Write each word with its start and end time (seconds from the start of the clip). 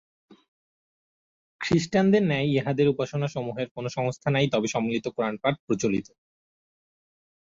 খ্রীষ্টানদের 1.61 2.23
ন্যায় 2.23 2.47
ইঁহাদের 2.47 2.87
উপাসনাসমূহের 2.89 3.67
কোন 3.69 3.85
সংস্থা 3.87 4.29
নাই, 4.31 4.45
তবে 4.49 4.67
সম্মিলিত 4.67 5.05
কোরানপাঠ 5.07 5.53
প্রচলিত। 5.65 6.07